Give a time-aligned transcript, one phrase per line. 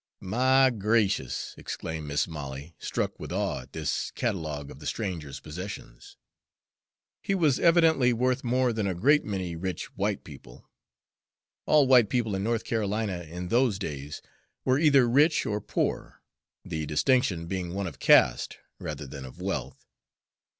[0.19, 6.17] "My gracious!" exclaimed Mis' Molly, struck with awe at this catalogue of the stranger's possessions
[7.21, 10.67] he was evidently worth more than a great many "rich" white people,
[11.67, 14.23] all white people in North Carolina in those days
[14.65, 16.23] were either "rich" or "poor,"
[16.65, 19.85] the distinction being one of caste rather than of wealth.